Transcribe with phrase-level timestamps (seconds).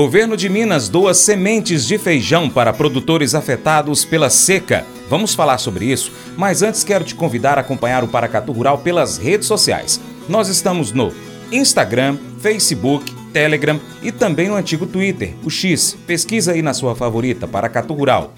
[0.00, 4.86] Governo de Minas doa sementes de feijão para produtores afetados pela seca.
[5.10, 9.18] Vamos falar sobre isso, mas antes quero te convidar a acompanhar o Paracatu Rural pelas
[9.18, 10.00] redes sociais.
[10.26, 11.12] Nós estamos no
[11.52, 15.94] Instagram, Facebook, Telegram e também no antigo Twitter, o X.
[16.06, 18.32] Pesquisa aí na sua favorita, Paracatu Rural.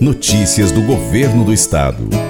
[0.00, 2.25] Notícias do Governo do Estado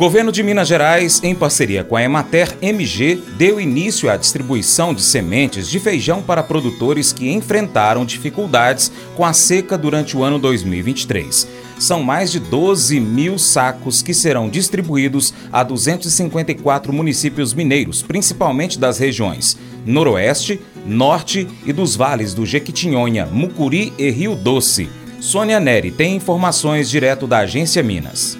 [0.00, 5.02] governo de Minas Gerais, em parceria com a Emater MG, deu início à distribuição de
[5.02, 11.46] sementes de feijão para produtores que enfrentaram dificuldades com a seca durante o ano 2023.
[11.78, 18.96] São mais de 12 mil sacos que serão distribuídos a 254 municípios mineiros, principalmente das
[18.98, 24.88] regiões Noroeste, Norte e dos vales do Jequitinhonha, Mucuri e Rio Doce.
[25.20, 28.38] Sônia Neri tem informações direto da Agência Minas.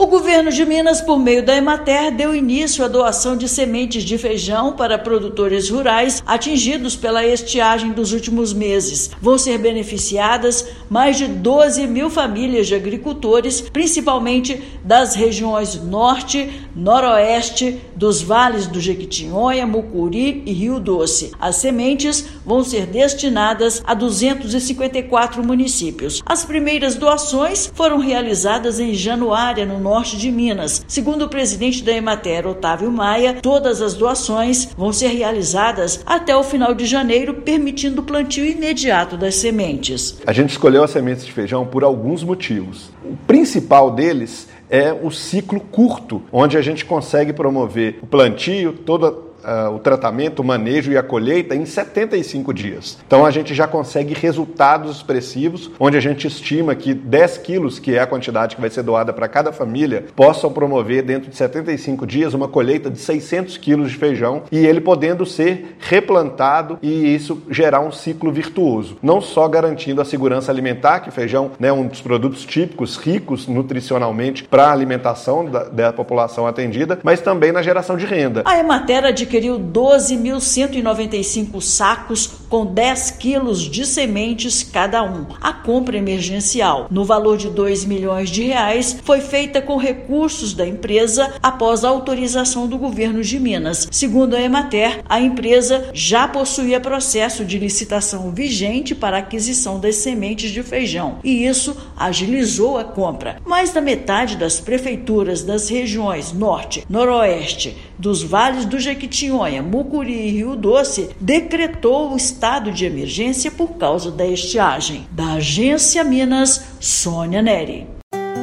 [0.00, 4.16] O governo de Minas, por meio da Emater, deu início à doação de sementes de
[4.16, 9.10] feijão para produtores rurais atingidos pela estiagem dos últimos meses.
[9.20, 17.80] Vão ser beneficiadas mais de 12 mil famílias de agricultores, principalmente das regiões Norte, Noroeste,
[17.94, 21.30] dos vales do Jequitinhonha, Mucuri e Rio Doce.
[21.38, 26.22] As sementes vão ser destinadas a 254 municípios.
[26.26, 30.84] As primeiras doações foram realizadas em Januária, no norte de Minas.
[30.88, 36.42] Segundo o presidente da Emater, Otávio Maia, todas as doações vão ser realizadas até o
[36.42, 40.18] final de janeiro, permitindo o plantio imediato das sementes.
[40.26, 42.90] A gente escolheu as sementes de feijão por alguns motivos.
[43.04, 49.29] O principal deles é o ciclo curto, onde a gente consegue promover o plantio, toda
[49.44, 52.98] uh, o tratamento, o manejo e a colheita em 75 dias.
[53.06, 57.94] Então a gente já consegue resultados expressivos, onde a gente estima que 10 quilos, que
[57.94, 62.06] é a quantidade que vai ser doada para cada família, possam promover dentro de 75
[62.06, 67.42] dias uma colheita de 600 quilos de feijão e ele podendo ser replantado e isso
[67.50, 68.96] gerar um ciclo virtuoso.
[69.02, 73.46] Não só garantindo a segurança alimentar, que feijão é né, um dos produtos típicos, ricos
[73.46, 78.42] nutricionalmente para a alimentação da, da população atendida, mas também na geração de renda.
[78.44, 85.24] A Emater adquiriu 12.195 sacos com 10 quilos de sementes cada um.
[85.40, 90.66] A compra emergencial, no valor de 2 milhões de reais, foi feita com recursos da
[90.66, 93.86] empresa após a autorização do governo de Minas.
[93.90, 100.50] Segundo a Emater, a empresa já possuía processo de licitação vigente para aquisição das sementes
[100.50, 103.36] de feijão e isso agilizou a compra.
[103.46, 110.30] Mais da metade das prefeituras das regiões Norte, Noroeste, dos vales do Jequitinhonha, Mucuri e
[110.30, 115.06] Rio Doce decretou o estado de emergência por causa da estiagem.
[115.10, 117.86] Da Agência Minas, Sônia Neri.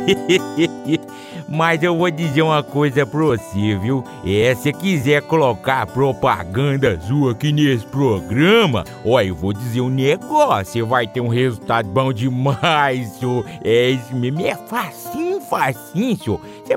[1.50, 4.04] Mas eu vou dizer uma coisa pra você, viu?
[4.24, 10.74] É, se quiser colocar propaganda sua aqui nesse programa, ó, eu vou dizer um negócio,
[10.74, 13.46] você vai ter um resultado bom demais, senhor.
[13.64, 16.42] É isso mesmo, é facinho, facinho, senhor.
[16.64, 16.77] Você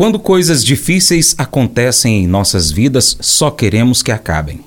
[0.00, 4.60] Quando coisas difíceis acontecem em nossas vidas, só queremos que acabem.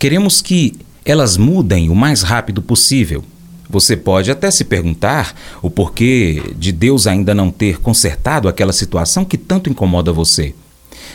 [0.00, 0.74] Queremos que
[1.04, 3.22] elas mudem o mais rápido possível.
[3.70, 5.32] Você pode até se perguntar
[5.62, 10.52] o porquê de Deus ainda não ter consertado aquela situação que tanto incomoda você.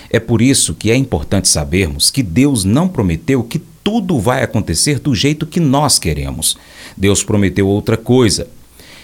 [0.10, 5.00] É por isso que é importante sabermos que Deus não prometeu que tudo vai acontecer
[5.00, 6.56] do jeito que nós queremos.
[6.96, 8.48] Deus prometeu outra coisa.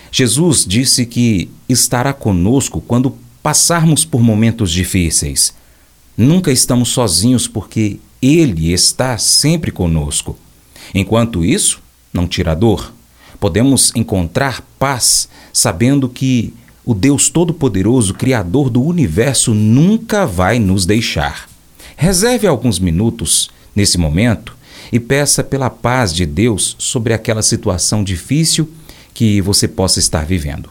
[0.09, 5.53] Jesus disse que estará conosco quando passarmos por momentos difíceis.
[6.17, 10.38] Nunca estamos sozinhos porque Ele está sempre conosco.
[10.94, 11.81] Enquanto isso,
[12.13, 12.94] não tira dor.
[13.39, 16.53] Podemos encontrar paz sabendo que
[16.83, 21.47] o Deus Todo-Poderoso, Criador do universo, nunca vai nos deixar.
[21.95, 24.57] Reserve alguns minutos nesse momento
[24.91, 28.69] e peça pela paz de Deus sobre aquela situação difícil
[29.13, 30.69] que você possa estar vivendo.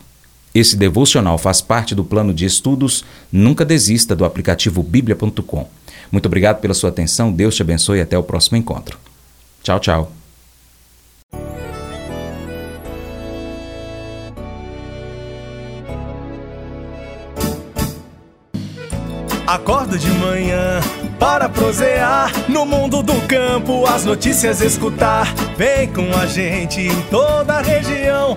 [0.59, 5.69] Esse devocional faz parte do plano de estudos Nunca Desista do aplicativo bíblia.com.
[6.11, 8.99] Muito obrigado pela sua atenção, Deus te abençoe e até o próximo encontro.
[9.63, 10.13] Tchau, tchau.
[19.47, 20.81] Acordo de manhã
[21.21, 25.33] para prosear no mundo do campo, as notícias escutar.
[25.57, 28.37] Vem com a gente em toda a região